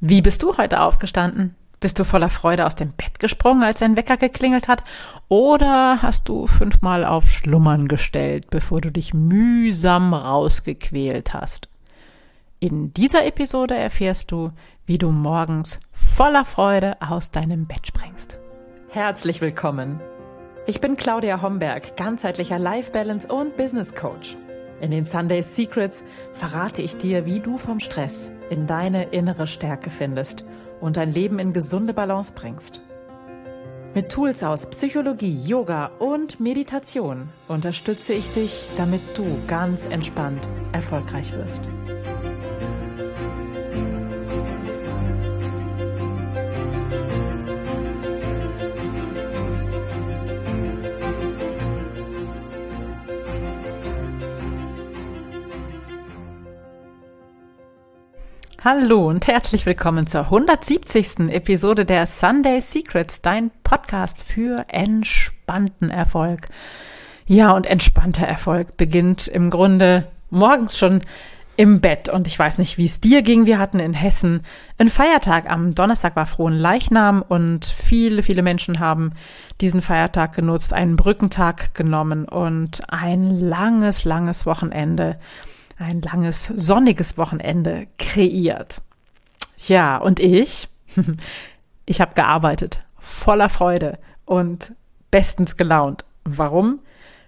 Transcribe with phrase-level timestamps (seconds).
[0.00, 1.54] Wie bist du heute aufgestanden?
[1.80, 4.84] Bist du voller Freude aus dem Bett gesprungen, als dein Wecker geklingelt hat?
[5.28, 11.70] Oder hast du fünfmal auf Schlummern gestellt, bevor du dich mühsam rausgequält hast?
[12.60, 14.52] In dieser Episode erfährst du,
[14.84, 18.38] wie du morgens voller Freude aus deinem Bett springst.
[18.90, 20.00] Herzlich willkommen.
[20.66, 24.36] Ich bin Claudia Homberg, ganzheitlicher Life Balance und Business Coach.
[24.80, 29.90] In den Sunday Secrets verrate ich dir, wie du vom Stress in deine innere Stärke
[29.90, 30.44] findest
[30.80, 32.80] und dein Leben in gesunde Balance bringst.
[33.94, 41.32] Mit Tools aus Psychologie, Yoga und Meditation unterstütze ich dich, damit du ganz entspannt erfolgreich
[41.32, 41.62] wirst.
[58.68, 61.30] Hallo und herzlich willkommen zur 170.
[61.30, 66.48] Episode der Sunday Secrets, dein Podcast für entspannten Erfolg.
[67.26, 71.00] Ja, und entspannter Erfolg beginnt im Grunde morgens schon
[71.56, 72.08] im Bett.
[72.08, 73.46] Und ich weiß nicht, wie es dir ging.
[73.46, 74.42] Wir hatten in Hessen
[74.78, 75.48] einen Feiertag.
[75.48, 79.12] Am Donnerstag war Frohen Leichnam und viele, viele Menschen haben
[79.60, 85.20] diesen Feiertag genutzt, einen Brückentag genommen und ein langes, langes Wochenende
[85.78, 88.80] ein langes, sonniges Wochenende kreiert.
[89.66, 90.68] Ja, und ich,
[91.86, 94.74] ich habe gearbeitet, voller Freude und
[95.10, 96.04] bestens gelaunt.
[96.24, 96.80] Warum?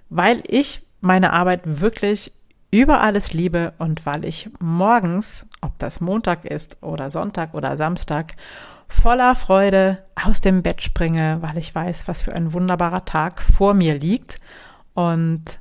[0.08, 2.32] Weil ich meine Arbeit wirklich
[2.70, 8.34] über alles liebe und weil ich morgens, ob das Montag ist oder Sonntag oder Samstag,
[8.88, 13.74] voller Freude aus dem Bett springe, weil ich weiß, was für ein wunderbarer Tag vor
[13.74, 14.38] mir liegt
[14.94, 15.60] und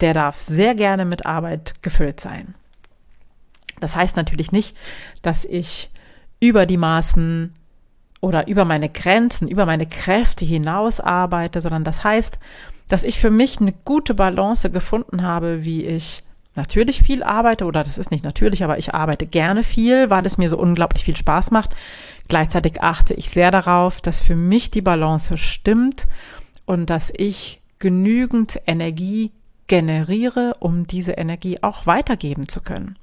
[0.00, 2.54] der darf sehr gerne mit Arbeit gefüllt sein.
[3.80, 4.76] Das heißt natürlich nicht,
[5.22, 5.90] dass ich
[6.38, 7.54] über die Maßen
[8.20, 12.38] oder über meine Grenzen, über meine Kräfte hinaus arbeite, sondern das heißt,
[12.88, 16.22] dass ich für mich eine gute Balance gefunden habe, wie ich
[16.56, 20.36] natürlich viel arbeite, oder das ist nicht natürlich, aber ich arbeite gerne viel, weil es
[20.36, 21.76] mir so unglaublich viel Spaß macht.
[22.28, 26.06] Gleichzeitig achte ich sehr darauf, dass für mich die Balance stimmt
[26.66, 29.32] und dass ich genügend Energie
[29.70, 32.98] generiere, um diese Energie auch weitergeben zu können.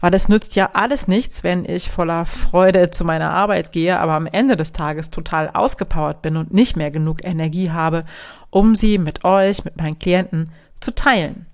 [0.00, 4.14] Weil es nützt ja alles nichts, wenn ich voller Freude zu meiner Arbeit gehe, aber
[4.14, 8.04] am Ende des Tages total ausgepowert bin und nicht mehr genug Energie habe,
[8.50, 11.46] um sie mit euch, mit meinen Klienten zu teilen.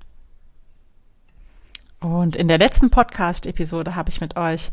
[2.00, 4.72] Und in der letzten Podcast-Episode habe ich mit euch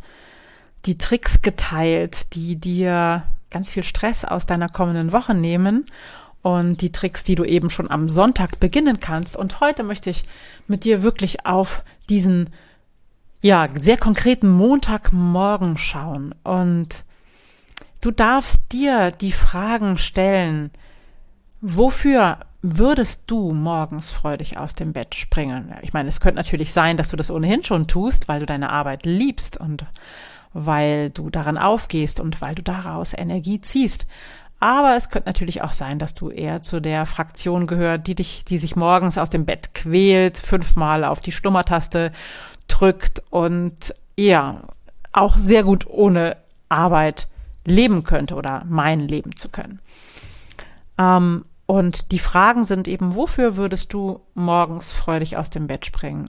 [0.85, 5.85] die Tricks geteilt, die dir ganz viel Stress aus deiner kommenden Woche nehmen
[6.41, 9.37] und die Tricks, die du eben schon am Sonntag beginnen kannst.
[9.37, 10.23] Und heute möchte ich
[10.67, 12.49] mit dir wirklich auf diesen,
[13.41, 16.33] ja, sehr konkreten Montagmorgen schauen.
[16.43, 17.03] Und
[18.01, 20.71] du darfst dir die Fragen stellen,
[21.61, 25.73] wofür würdest du morgens freudig aus dem Bett springen?
[25.81, 28.71] Ich meine, es könnte natürlich sein, dass du das ohnehin schon tust, weil du deine
[28.71, 29.85] Arbeit liebst und
[30.53, 34.05] weil du daran aufgehst und weil du daraus Energie ziehst.
[34.61, 38.45] Aber es könnte natürlich auch sein, dass du eher zu der Fraktion gehört, die dich,
[38.45, 42.11] die sich morgens aus dem Bett quält, fünfmal auf die Stummertaste
[42.67, 44.61] drückt und ja,
[45.13, 46.37] auch sehr gut ohne
[46.69, 47.27] Arbeit
[47.65, 49.81] leben könnte oder meinen leben zu können.
[50.99, 56.25] Ähm, und die Fragen sind eben, wofür würdest du morgens freudig aus dem Bett springen?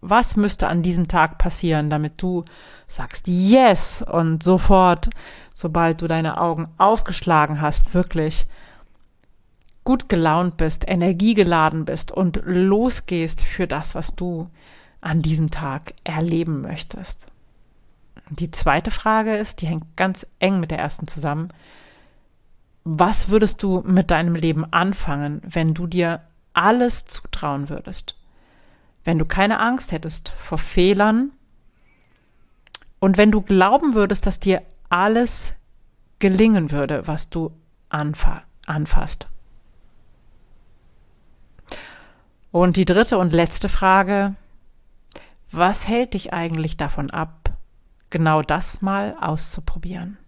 [0.00, 2.44] Was müsste an diesem Tag passieren, damit du
[2.88, 5.10] sagst Yes und sofort
[5.54, 8.46] sobald du deine Augen aufgeschlagen hast, wirklich
[9.84, 14.48] gut gelaunt bist, energiegeladen bist und losgehst für das, was du
[15.00, 17.26] an diesem Tag erleben möchtest.
[18.30, 21.52] Die zweite Frage ist, die hängt ganz eng mit der ersten zusammen.
[22.84, 26.20] Was würdest du mit deinem Leben anfangen, wenn du dir
[26.52, 28.16] alles zutrauen würdest?
[29.04, 31.32] Wenn du keine Angst hättest vor Fehlern
[33.00, 35.54] und wenn du glauben würdest, dass dir alles
[36.18, 37.50] gelingen würde, was du
[37.88, 39.28] anfa anfasst.
[42.50, 44.34] Und die dritte und letzte Frage,
[45.50, 47.50] was hält dich eigentlich davon ab,
[48.10, 50.18] genau das mal auszuprobieren?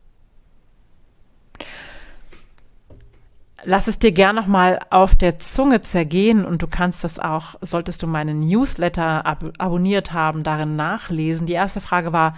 [3.65, 8.03] Lass es dir gern nochmal auf der Zunge zergehen und du kannst das auch, solltest
[8.03, 11.47] du meinen Newsletter ab abonniert haben, darin nachlesen.
[11.47, 12.35] Die erste Frage war,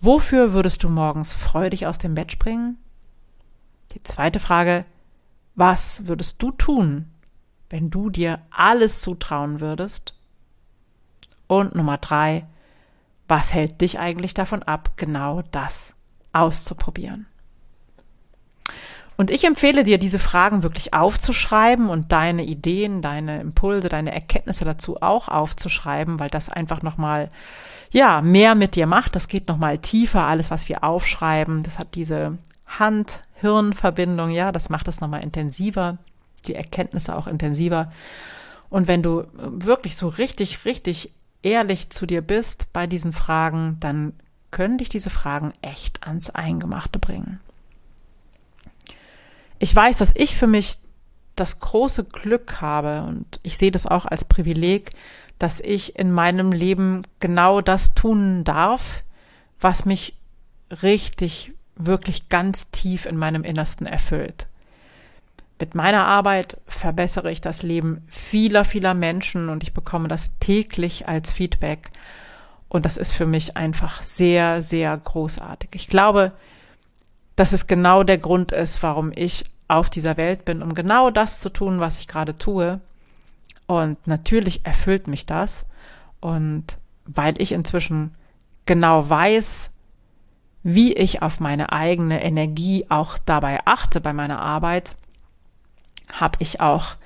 [0.00, 2.78] Wofür würdest du morgens freudig aus dem Bett springen?
[3.92, 4.86] Die zweite Frage,
[5.54, 7.10] was würdest du tun,
[7.68, 10.14] wenn du dir alles zutrauen würdest?
[11.46, 12.46] Und Nummer drei,
[13.28, 15.94] was hält dich eigentlich davon ab, genau das
[16.32, 17.26] auszuprobieren.
[19.20, 24.64] Und ich empfehle dir, diese Fragen wirklich aufzuschreiben und deine Ideen, deine Impulse, deine Erkenntnisse
[24.64, 27.30] dazu auch aufzuschreiben, weil das einfach nochmal,
[27.90, 29.14] ja, mehr mit dir macht.
[29.14, 31.62] Das geht nochmal tiefer, alles, was wir aufschreiben.
[31.62, 35.98] Das hat diese Hand-Hirn-Verbindung, ja, das macht es nochmal intensiver,
[36.46, 37.92] die Erkenntnisse auch intensiver.
[38.70, 41.12] Und wenn du wirklich so richtig, richtig
[41.42, 44.14] ehrlich zu dir bist bei diesen Fragen, dann
[44.50, 47.38] können dich diese Fragen echt ans Eingemachte bringen.
[49.60, 50.78] Ich weiß, dass ich für mich
[51.36, 54.90] das große Glück habe und ich sehe das auch als Privileg,
[55.38, 59.04] dass ich in meinem Leben genau das tun darf,
[59.60, 60.16] was mich
[60.82, 64.46] richtig, wirklich ganz tief in meinem Innersten erfüllt.
[65.60, 71.06] Mit meiner Arbeit verbessere ich das Leben vieler, vieler Menschen und ich bekomme das täglich
[71.06, 71.90] als Feedback.
[72.70, 75.70] Und das ist für mich einfach sehr, sehr großartig.
[75.74, 76.32] Ich glaube,
[77.36, 81.40] dass es genau der Grund ist, warum ich auf dieser Welt bin, um genau das
[81.40, 82.80] zu tun, was ich gerade tue.
[83.66, 85.66] Und natürlich erfüllt mich das.
[86.20, 88.14] Und weil ich inzwischen
[88.66, 89.70] genau weiß,
[90.62, 94.96] wie ich auf meine eigene Energie auch dabei achte bei meiner Arbeit,
[96.12, 96.96] habe ich auch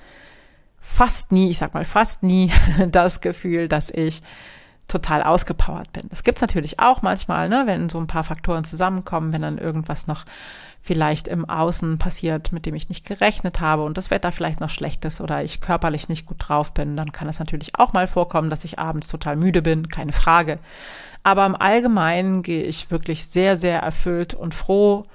[0.81, 2.51] fast nie, ich sag mal fast nie,
[2.89, 4.23] das Gefühl, dass ich
[4.89, 6.05] total ausgepowert bin.
[6.11, 10.07] Das gibt's natürlich auch manchmal, ne, wenn so ein paar Faktoren zusammenkommen, wenn dann irgendwas
[10.07, 10.25] noch
[10.83, 14.69] vielleicht im Außen passiert, mit dem ich nicht gerechnet habe und das Wetter vielleicht noch
[14.69, 18.07] schlecht ist oder ich körperlich nicht gut drauf bin, dann kann es natürlich auch mal
[18.07, 20.59] vorkommen, dass ich abends total müde bin, keine Frage.
[21.23, 25.07] Aber im Allgemeinen gehe ich wirklich sehr, sehr erfüllt und froh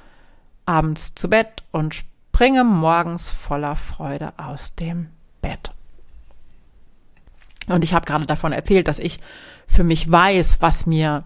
[0.66, 5.10] abends zu Bett und springe morgens voller Freude aus dem
[5.42, 5.72] Bett.
[7.68, 9.20] Und ich habe gerade davon erzählt, dass ich
[9.70, 11.24] für mich weiß, was mir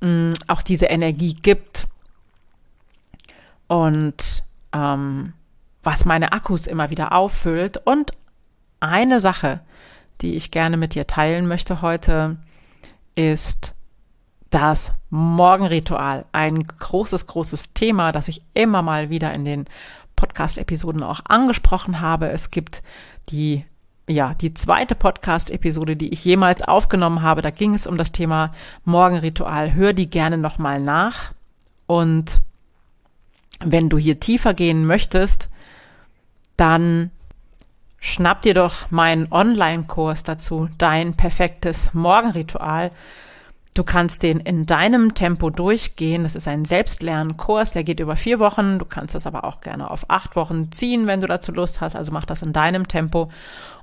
[0.00, 1.86] mh, mm, auch diese Energie gibt
[3.66, 5.34] und ähm,
[5.82, 7.78] was meine Akkus immer wieder auffüllt.
[7.84, 8.12] Und
[8.80, 9.60] eine Sache,
[10.20, 12.36] die ich gerne mit dir teilen möchte heute,
[13.14, 13.74] ist
[14.50, 16.24] das Morgenritual.
[16.32, 19.66] Ein großes, großes Thema, das ich immer mal wieder in den
[20.16, 22.28] Podcast-Episoden auch angesprochen habe.
[22.28, 22.82] Es gibt
[23.30, 23.64] die
[24.08, 28.52] ja, die zweite Podcast-Episode, die ich jemals aufgenommen habe, da ging es um das Thema
[28.84, 29.74] Morgenritual.
[29.74, 31.32] Hör die gerne nochmal nach.
[31.86, 32.40] Und
[33.60, 35.48] wenn du hier tiefer gehen möchtest,
[36.56, 37.10] dann
[37.98, 42.90] schnapp dir doch meinen Online-Kurs dazu, dein perfektes Morgenritual.
[43.74, 46.24] Du kannst den in deinem Tempo durchgehen.
[46.24, 48.78] Das ist ein Selbstlernkurs, der geht über vier Wochen.
[48.78, 51.94] Du kannst das aber auch gerne auf acht Wochen ziehen, wenn du dazu Lust hast.
[51.94, 53.30] Also mach das in deinem Tempo.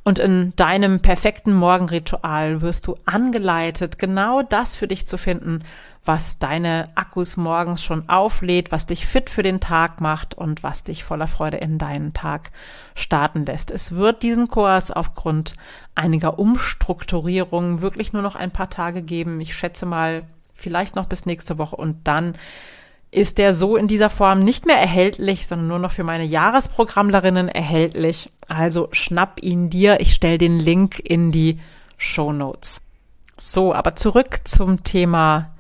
[0.04, 5.64] Und in deinem perfekten Morgenritual wirst du angeleitet, genau das für dich zu finden,
[6.06, 10.84] was deine Akkus morgens schon auflädt, was dich fit für den Tag macht und was
[10.84, 12.52] dich voller Freude in deinen Tag
[12.94, 13.72] starten lässt.
[13.72, 15.56] Es wird diesen Kurs aufgrund
[15.96, 19.42] einiger Umstrukturierungen wirklich nur noch ein paar Tage geben.
[19.42, 20.24] Ich schätze mal
[20.54, 22.34] vielleicht noch bis nächste Woche und dann
[23.12, 27.48] ist der so in dieser Form nicht mehr erhältlich, sondern nur noch für meine Jahresprogrammlerinnen
[27.48, 28.30] erhältlich.
[28.48, 30.02] Also schnapp ihn dir.
[30.02, 31.60] Ich stelle den Link in die
[31.98, 32.82] Show Notes.
[33.38, 35.55] So, aber zurück zum Thema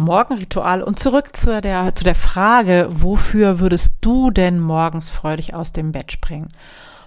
[0.00, 5.72] Morgenritual und zurück zu der, zu der Frage, wofür würdest du denn morgens freudig aus
[5.72, 6.48] dem Bett springen?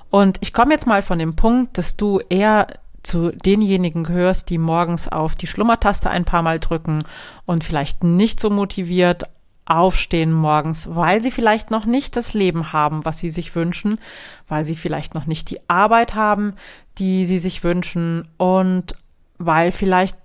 [0.10, 2.68] Und ich komme jetzt mal von dem Punkt, dass du eher
[3.02, 7.04] zu denjenigen gehörst, die morgens auf die Schlummertaste ein paar Mal drücken
[7.46, 9.24] und vielleicht nicht so motiviert
[9.66, 13.98] aufstehen morgens, weil sie vielleicht noch nicht das Leben haben, was sie sich wünschen,
[14.48, 16.54] weil sie vielleicht noch nicht die Arbeit haben,
[16.98, 18.96] die sie sich wünschen und
[19.38, 20.18] weil vielleicht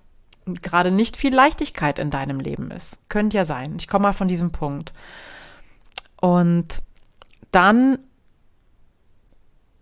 [0.55, 3.09] gerade nicht viel Leichtigkeit in deinem Leben ist.
[3.09, 3.77] Könnte ja sein.
[3.79, 4.93] Ich komme mal von diesem Punkt.
[6.21, 6.83] Und
[7.51, 7.99] dann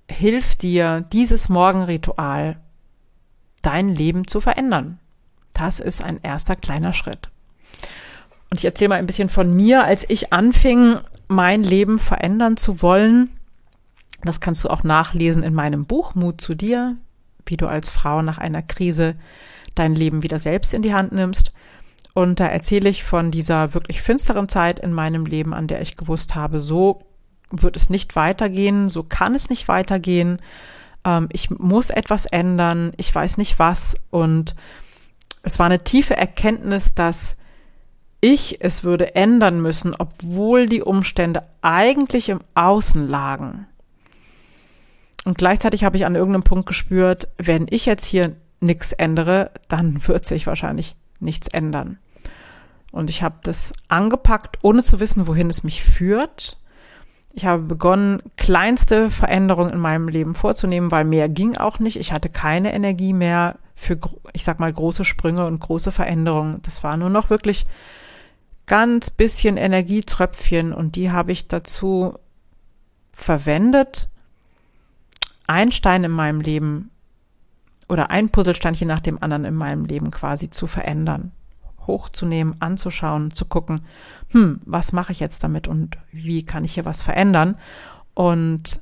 [0.09, 2.61] hilft dir dieses Morgenritual,
[3.63, 4.99] dein Leben zu verändern.
[5.53, 7.31] Das ist ein erster kleiner Schritt.
[8.51, 12.81] Und ich erzähle mal ein bisschen von mir, als ich anfing, mein Leben verändern zu
[12.83, 13.31] wollen.
[14.23, 16.97] Das kannst du auch nachlesen in meinem Buch Mut zu dir,
[17.45, 19.17] wie du als Frau nach einer Krise
[19.79, 21.53] dein Leben wieder selbst in die Hand nimmst.
[22.15, 25.97] Und da erzähle ich von dieser wirklich finsteren Zeit in meinem Leben, an der ich
[25.97, 27.03] gewusst habe, so
[27.51, 30.41] wird es nicht weitergehen, so kann es nicht weitergehen.
[31.05, 33.97] Ähm, ich muss etwas ändern, ich weiß nicht was.
[34.11, 34.55] Und
[35.43, 37.37] es war eine tiefe Erkenntnis, dass
[38.21, 43.67] ich es würde ändern müssen, obwohl die Umstände eigentlich im Außen lagen.
[45.25, 50.01] Und gleichzeitig habe ich an irgendeinem Punkt gespürt, wenn ich jetzt hier nichts ändere, dann
[50.07, 51.99] wird sich wahrscheinlich nichts ändern.
[52.93, 56.59] Und ich habe das angepackt, ohne zu wissen, wohin es mich führt.
[57.35, 61.99] Ich habe begonnen, kleinste Veränderungen in meinem Leben vorzunehmen, weil mehr ging auch nicht.
[61.99, 63.99] Ich hatte keine Energie mehr für,
[64.33, 66.63] ich sag mal, große Sprünge und große Veränderungen.
[66.63, 67.67] Das war nur noch wirklich
[68.65, 72.15] ganz bisschen Energietröpfchen und die habe ich dazu
[73.13, 74.09] verwendet,
[75.47, 76.91] ein Stein in meinem Leben
[77.89, 81.33] oder ein Puzzlesteinchen nach dem anderen in meinem Leben quasi zu verändern,
[81.87, 83.83] hochzunehmen, anzuschauen, zu gucken,
[84.31, 87.57] hm, was mache ich jetzt damit und wie kann ich hier was verändern?
[88.15, 88.81] Und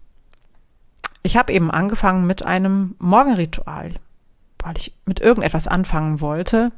[1.23, 3.94] ich habe eben angefangen mit einem Morgenritual,
[4.62, 6.70] weil ich mit irgendetwas anfangen wollte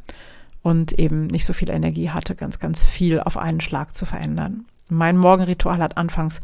[0.63, 4.67] und eben nicht so viel Energie hatte, ganz, ganz viel auf einen Schlag zu verändern.
[4.89, 6.41] Mein Morgenritual hat anfangs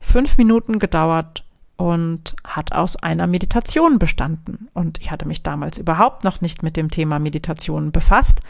[0.00, 1.45] fünf Minuten gedauert
[1.76, 4.68] und hat aus einer Meditation bestanden.
[4.72, 8.40] Und ich hatte mich damals überhaupt noch nicht mit dem Thema Meditation befasst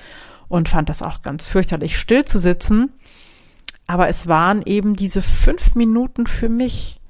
[0.48, 2.92] und fand das auch ganz fürchterlich still zu sitzen.
[3.86, 7.00] Aber es waren eben diese fünf Minuten für mich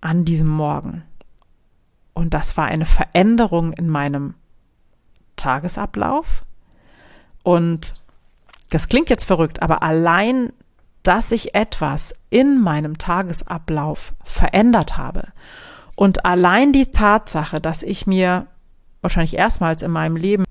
[0.00, 1.02] an diesem Morgen.
[2.14, 4.34] Und das war eine Veränderung in meinem
[5.36, 6.44] Tagesablauf.
[7.42, 7.94] Und
[8.70, 10.52] das klingt jetzt verrückt, aber allein
[11.06, 15.28] dass ich etwas in meinem Tagesablauf verändert habe.
[15.94, 18.46] Und allein die Tatsache, dass ich mir
[19.02, 20.44] wahrscheinlich erstmals in meinem Leben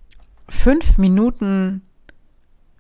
[0.48, 1.82] fünf Minuten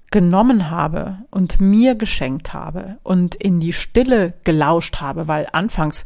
[0.10, 6.06] genommen habe und mir geschenkt habe und in die Stille gelauscht habe, weil anfangs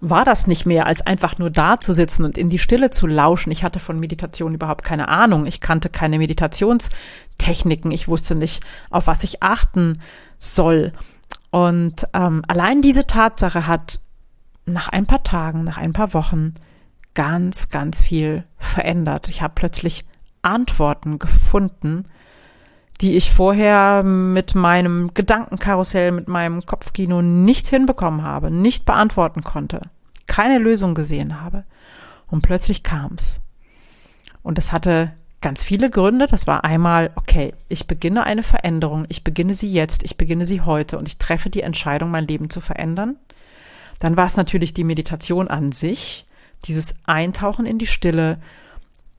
[0.00, 3.06] war das nicht mehr, als einfach nur da zu sitzen und in die Stille zu
[3.06, 3.50] lauschen.
[3.50, 5.46] Ich hatte von Meditation überhaupt keine Ahnung.
[5.46, 7.90] Ich kannte keine Meditationstechniken.
[7.90, 10.00] Ich wusste nicht, auf was ich achten
[10.44, 10.92] soll.
[11.50, 14.00] Und ähm, allein diese Tatsache hat
[14.66, 16.54] nach ein paar Tagen, nach ein paar Wochen
[17.14, 19.28] ganz, ganz viel verändert.
[19.28, 20.04] Ich habe plötzlich
[20.42, 22.06] Antworten gefunden,
[23.00, 29.82] die ich vorher mit meinem Gedankenkarussell, mit meinem Kopfkino nicht hinbekommen habe, nicht beantworten konnte,
[30.26, 31.64] keine Lösung gesehen habe.
[32.26, 33.40] Und plötzlich kam's.
[34.42, 35.12] Und es hatte
[35.44, 36.26] ganz viele Gründe.
[36.26, 40.62] Das war einmal, okay, ich beginne eine Veränderung, ich beginne sie jetzt, ich beginne sie
[40.62, 43.16] heute und ich treffe die Entscheidung, mein Leben zu verändern.
[43.98, 46.24] Dann war es natürlich die Meditation an sich,
[46.64, 48.38] dieses Eintauchen in die Stille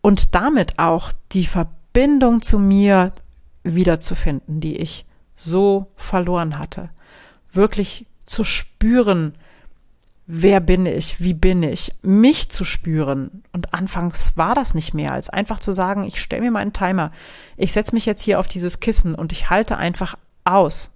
[0.01, 3.13] und damit auch die Verbindung zu mir
[3.62, 5.05] wiederzufinden, die ich
[5.36, 6.89] so verloren hatte.
[7.51, 9.36] Wirklich zu spüren,
[10.27, 13.44] wer bin ich, wie bin ich, mich zu spüren.
[13.51, 17.12] Und anfangs war das nicht mehr, als einfach zu sagen, ich stelle mir meinen Timer,
[17.58, 20.91] ich setze mich jetzt hier auf dieses Kissen und ich halte einfach aus.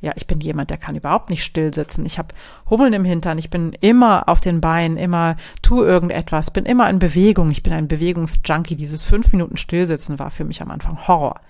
[0.00, 2.04] Ja, ich bin jemand, der kann überhaupt nicht still sitzen.
[2.04, 2.34] Ich habe
[2.68, 6.98] Hummeln im Hintern, ich bin immer auf den Beinen, immer tu irgendetwas, bin immer in
[6.98, 7.50] Bewegung.
[7.50, 8.76] Ich bin ein Bewegungsjunkie.
[8.76, 11.40] Dieses fünf Minuten Stillsitzen war für mich am Anfang Horror.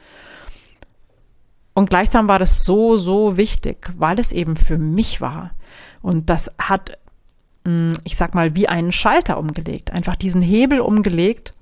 [1.77, 5.51] Und gleichsam war das so, so wichtig, weil es eben für mich war.
[6.01, 6.97] Und das hat,
[7.65, 11.53] mm, ich sag mal, wie einen Schalter umgelegt, einfach diesen Hebel umgelegt.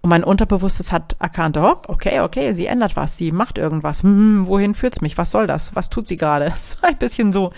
[0.00, 4.02] Und mein Unterbewusstes hat erkannt, oh, okay, okay, sie ändert was, sie macht irgendwas.
[4.02, 5.16] Hm, wohin führt's mich?
[5.16, 5.76] Was soll das?
[5.76, 6.52] Was tut sie gerade?
[6.56, 7.52] So ein bisschen so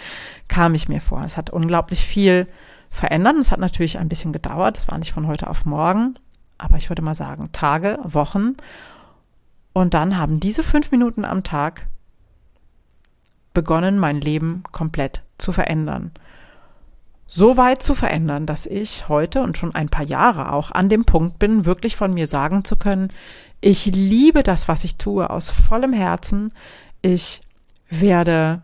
[0.47, 1.25] kam ich mir vor.
[1.25, 2.49] Es hat unglaublich viel
[2.91, 3.37] verändert.
[3.41, 4.77] Es hat natürlich ein bisschen gedauert.
[4.77, 6.19] Es war nicht von heute auf morgen.
[6.59, 8.57] Aber ich würde mal sagen, Tage, Wochen.
[9.77, 11.87] Und dann haben diese fünf Minuten am Tag
[13.53, 16.13] begonnen, mein Leben komplett zu verändern.
[17.27, 21.05] So weit zu verändern, dass ich heute und schon ein paar Jahre auch an dem
[21.05, 23.11] Punkt bin, wirklich von mir sagen zu können,
[23.61, 26.55] ich liebe das, was ich tue, aus vollem Herzen.
[27.03, 27.43] Ich
[27.91, 28.63] werde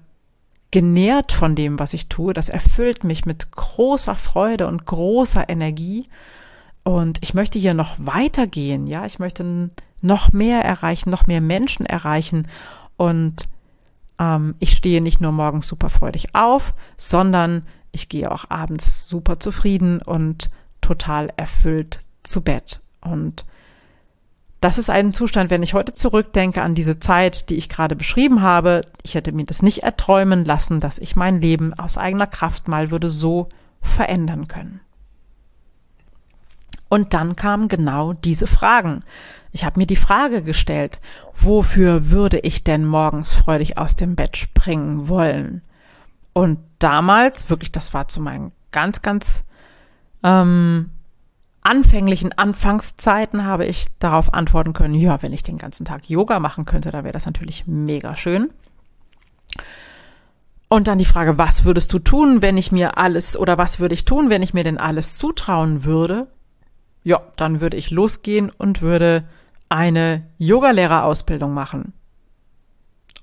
[0.71, 2.33] genährt von dem, was ich tue.
[2.33, 6.09] Das erfüllt mich mit großer Freude und großer Energie.
[6.85, 9.05] Und ich möchte hier noch weitergehen, ja.
[9.05, 9.69] Ich möchte
[10.03, 12.49] noch mehr erreichen, noch mehr Menschen erreichen.
[12.97, 13.45] Und
[14.19, 19.39] ähm, ich stehe nicht nur morgens super freudig auf, sondern ich gehe auch abends super
[19.39, 22.81] zufrieden und total erfüllt zu Bett.
[23.01, 23.45] Und
[24.61, 28.43] das ist ein Zustand, wenn ich heute zurückdenke an diese Zeit, die ich gerade beschrieben
[28.43, 28.83] habe.
[29.03, 32.93] Ich hätte mir das nicht erträumen lassen, dass ich mein Leben aus eigener Kraft mal
[32.93, 33.49] würde so
[33.81, 34.81] verändern können.
[36.93, 39.03] Und dann kamen genau diese Fragen.
[39.51, 40.99] Ich habe mir die Frage gestellt,
[41.35, 45.63] wofür würde ich denn morgens freudig aus dem Bett springen wollen?
[46.35, 49.47] Und damals, wirklich, das war zu meinen ganz, ganz
[50.23, 50.91] ähm,
[51.63, 56.67] anfänglichen Anfangszeiten, habe ich darauf antworten können, ja, wenn ich den ganzen Tag Yoga machen
[56.67, 58.51] könnte, da wäre das natürlich mega schön.
[60.69, 63.95] Und dann die Frage, was würdest du tun, wenn ich mir alles oder was würde
[63.95, 66.29] ich tun, wenn ich mir denn alles zutrauen würde?
[67.05, 69.25] Ja, dann würde ich losgehen und würde
[69.69, 71.93] eine Yogalehrerausbildung machen?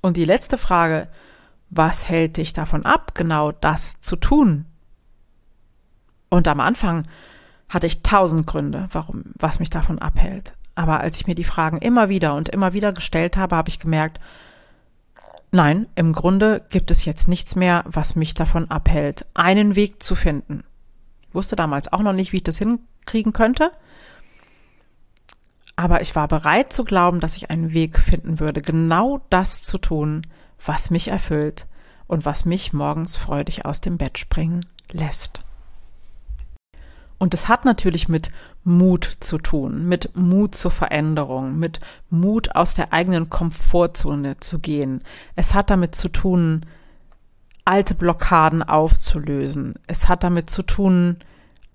[0.01, 1.07] Und die letzte Frage,
[1.69, 4.65] was hält dich davon ab, genau das zu tun?
[6.29, 7.03] Und am Anfang
[7.67, 10.53] hatte ich tausend Gründe, warum, was mich davon abhält.
[10.75, 13.79] Aber als ich mir die Fragen immer wieder und immer wieder gestellt habe, habe ich
[13.79, 14.19] gemerkt,
[15.51, 20.15] nein, im Grunde gibt es jetzt nichts mehr, was mich davon abhält, einen Weg zu
[20.15, 20.63] finden.
[21.27, 22.57] Ich wusste damals auch noch nicht, wie ich das
[23.09, 23.71] hinkriegen könnte.
[25.75, 29.77] Aber ich war bereit zu glauben, dass ich einen Weg finden würde, genau das zu
[29.77, 30.23] tun,
[30.63, 31.67] was mich erfüllt
[32.07, 35.41] und was mich morgens freudig aus dem Bett springen lässt.
[37.17, 38.29] Und es hat natürlich mit
[38.63, 45.01] Mut zu tun, mit Mut zur Veränderung, mit Mut aus der eigenen Komfortzone zu gehen.
[45.35, 46.65] Es hat damit zu tun,
[47.65, 49.75] alte Blockaden aufzulösen.
[49.85, 51.17] Es hat damit zu tun,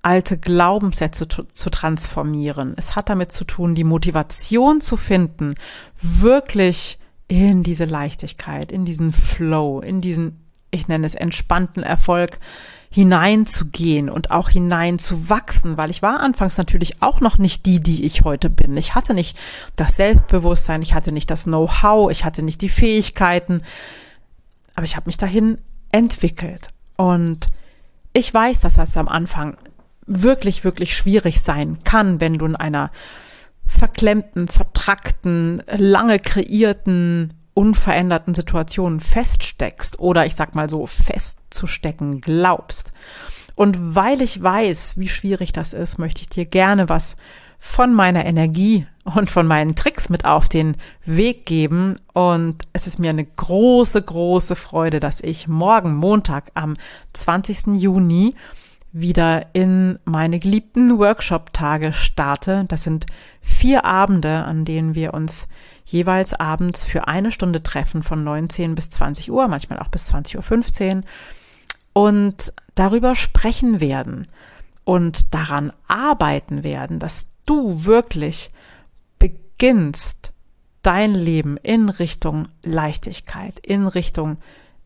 [0.05, 2.75] alte Glaubenssätze zu, zu, transformieren.
[2.77, 5.55] Es hat damit zu tun, die Motivation zu finden,
[6.01, 12.39] wirklich in diese Leichtigkeit, in diesen Flow, in diesen, ich nenne es entspannten Erfolg
[12.91, 18.23] hineinzugehen und auch hineinzuwachsen, weil ich war anfangs natürlich auch noch nicht die, die ich
[18.23, 18.77] heute bin.
[18.77, 19.37] Ich hatte nicht
[19.75, 23.63] das Selbstbewusstsein, ich hatte nicht das Know-how, ich hatte nicht die Fähigkeiten,
[24.77, 25.59] aber ich habe mich dahin
[25.91, 26.69] entwickelt.
[26.97, 27.47] Und
[28.13, 29.57] ich weiß, dass das am Anfang
[30.07, 32.91] wirklich, wirklich schwierig sein kann, wenn du in einer
[33.67, 42.93] verklemmten, vertrackten, lange kreierten unveränderten Situationen feststeckst oder ich sag mal so festzustecken glaubst.
[43.55, 47.17] Und weil ich weiß, wie schwierig das ist, möchte ich dir gerne was
[47.61, 51.99] von meiner Energie und von meinen Tricks mit auf den Weg geben.
[52.13, 56.75] Und es ist mir eine große, große Freude, dass ich morgen Montag am
[57.13, 57.81] 20.
[57.81, 58.35] Juni
[58.95, 62.65] wieder in meine geliebten Workshop-Tage starte.
[62.69, 63.07] Das sind
[63.41, 65.49] vier Abende, an denen wir uns
[65.85, 70.97] jeweils abends für eine Stunde treffen von 19 bis 20 Uhr, manchmal auch bis 20.15
[70.97, 71.03] Uhr
[71.93, 74.29] und darüber sprechen werden
[74.85, 78.53] und daran arbeiten werden, dass du wirklich
[79.19, 80.33] beginnst,
[80.83, 84.37] dein Leben in Richtung Leichtigkeit, in Richtung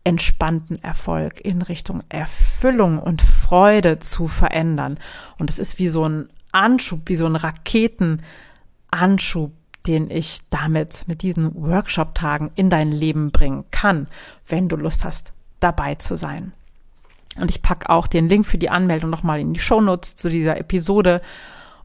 [0.09, 4.99] entspannten Erfolg, in Richtung Erfüllung und Freude zu verändern.
[5.39, 9.53] Und es ist wie so ein Anschub, wie so ein Raketenanschub,
[9.87, 14.09] den ich damit mit diesen Workshop-Tagen in dein Leben bringen kann,
[14.47, 16.53] wenn du Lust hast, dabei zu sein.
[17.37, 20.59] Und ich packe auch den Link für die Anmeldung nochmal in die Shownotes zu dieser
[20.59, 21.21] Episode.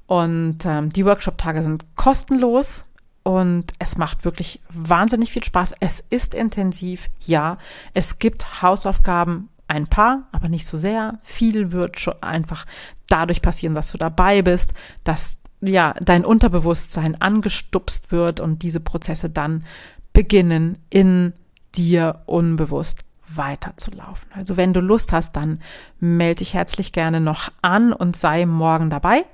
[0.07, 2.85] Und ähm, die Workshop-Tage sind kostenlos
[3.23, 5.75] und es macht wirklich wahnsinnig viel Spaß.
[5.79, 7.57] Es ist intensiv, ja.
[7.93, 11.19] Es gibt Hausaufgaben, ein paar, aber nicht so sehr.
[11.23, 12.65] Viel wird schon einfach
[13.07, 19.29] dadurch passieren, dass du dabei bist, dass ja, dein Unterbewusstsein angestupst wird und diese Prozesse
[19.29, 19.65] dann
[20.11, 21.33] beginnen in
[21.75, 24.29] dir unbewusst weiterzulaufen.
[24.33, 25.61] Also wenn du Lust hast, dann
[25.99, 29.25] melde dich herzlich gerne noch an und sei morgen dabei.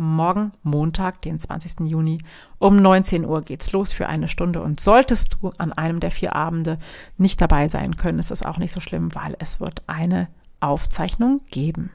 [0.00, 1.80] Morgen, Montag, den 20.
[1.80, 2.22] Juni,
[2.58, 4.62] um 19 Uhr geht's los für eine Stunde.
[4.62, 6.78] Und solltest du an einem der vier Abende
[7.16, 10.28] nicht dabei sein können, ist es auch nicht so schlimm, weil es wird eine
[10.60, 11.90] Aufzeichnung geben.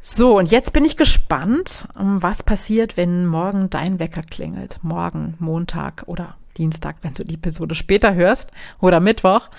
[0.00, 4.80] So, und jetzt bin ich gespannt, was passiert, wenn morgen dein Wecker klingelt.
[4.82, 8.50] Morgen, Montag oder Dienstag, wenn du die Episode später hörst
[8.80, 9.50] oder Mittwoch.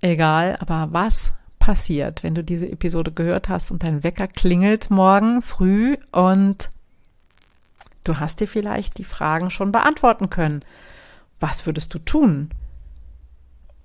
[0.00, 5.40] Egal, aber was passiert, wenn du diese Episode gehört hast und dein Wecker klingelt morgen
[5.40, 6.68] früh und
[8.04, 10.62] du hast dir vielleicht die Fragen schon beantworten können.
[11.40, 12.50] Was würdest du tun?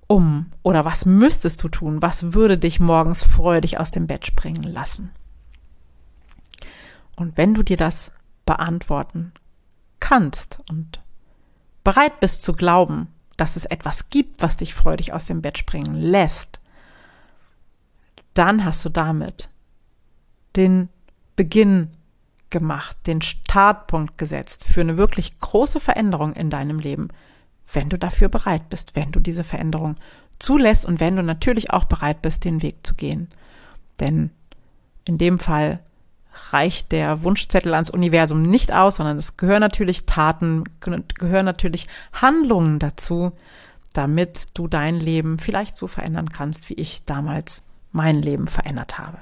[0.08, 2.02] Um oder was müsstest du tun?
[2.02, 5.10] Was würde dich morgens freudig aus dem Bett springen lassen?
[7.16, 8.12] Und wenn du dir das
[8.44, 9.32] beantworten
[10.00, 11.00] kannst und
[11.82, 15.94] bereit bist zu glauben, dass es etwas gibt, was dich freudig aus dem Bett springen
[15.94, 16.59] lässt,
[18.34, 19.48] dann hast du damit
[20.56, 20.88] den
[21.36, 21.88] Beginn
[22.50, 27.08] gemacht, den Startpunkt gesetzt für eine wirklich große Veränderung in deinem Leben,
[27.72, 29.96] wenn du dafür bereit bist, wenn du diese Veränderung
[30.38, 33.28] zulässt und wenn du natürlich auch bereit bist, den Weg zu gehen.
[34.00, 34.30] Denn
[35.04, 35.80] in dem Fall
[36.52, 42.78] reicht der Wunschzettel ans Universum nicht aus, sondern es gehören natürlich Taten, gehören natürlich Handlungen
[42.78, 43.32] dazu,
[43.92, 47.62] damit du dein Leben vielleicht so verändern kannst, wie ich damals
[47.92, 49.18] mein Leben verändert habe.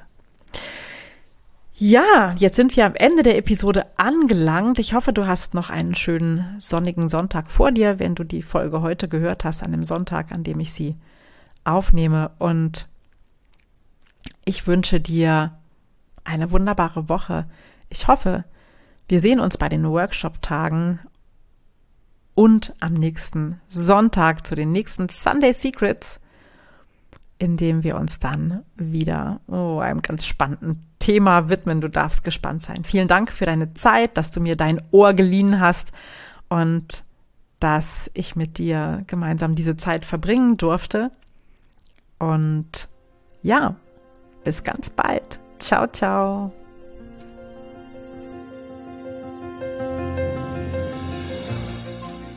[1.74, 4.80] Ja, jetzt sind wir am Ende der Episode angelangt.
[4.80, 8.80] Ich hoffe, du hast noch einen schönen sonnigen Sonntag vor dir, wenn du die Folge
[8.82, 10.96] heute gehört hast, an dem Sonntag, an dem ich sie
[11.62, 12.32] aufnehme.
[12.38, 12.88] Und
[14.44, 15.56] ich wünsche dir
[16.24, 17.46] eine wunderbare Woche.
[17.90, 18.44] Ich hoffe,
[19.08, 21.00] Wir sehen uns bei den Workshop-Tagen
[22.34, 26.20] und am nächsten Sonntag zu den nächsten Sunday Secrets,
[27.38, 31.80] in dem wir uns dann wieder oh, einem ganz spannenden Thema widmen.
[31.80, 32.84] Du darfst gespannt sein.
[32.84, 35.92] Vielen Dank für deine Zeit, dass du mir dein Ohr geliehen hast
[36.48, 37.04] und
[37.60, 41.10] dass ich mit dir gemeinsam diese Zeit verbringen durfte.
[42.18, 42.88] Und
[43.42, 43.76] ja,
[44.44, 45.38] bis ganz bald.
[45.58, 46.52] Ciao, ciao.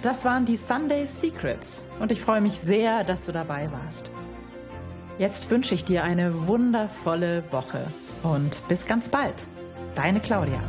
[0.02, 4.10] Das waren die Sunday Secrets und ich freue mich sehr, dass du dabei warst.
[5.18, 7.86] Jetzt wünsche ich dir eine wundervolle Woche
[8.24, 9.36] und bis ganz bald.
[9.96, 10.62] Deine Claudia.